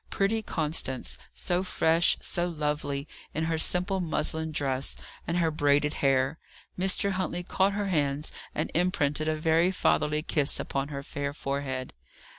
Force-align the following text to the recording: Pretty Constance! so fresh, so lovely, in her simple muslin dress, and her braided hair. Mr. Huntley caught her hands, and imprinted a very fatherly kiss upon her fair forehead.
Pretty 0.09 0.41
Constance! 0.41 1.19
so 1.35 1.61
fresh, 1.61 2.17
so 2.21 2.47
lovely, 2.47 3.07
in 3.35 3.43
her 3.43 3.59
simple 3.59 3.99
muslin 4.01 4.51
dress, 4.51 4.95
and 5.27 5.37
her 5.37 5.51
braided 5.51 5.93
hair. 6.01 6.39
Mr. 6.75 7.11
Huntley 7.11 7.43
caught 7.43 7.73
her 7.73 7.89
hands, 7.89 8.31
and 8.55 8.71
imprinted 8.73 9.27
a 9.27 9.35
very 9.35 9.69
fatherly 9.69 10.23
kiss 10.23 10.59
upon 10.59 10.87
her 10.87 11.03
fair 11.03 11.33
forehead. 11.33 11.93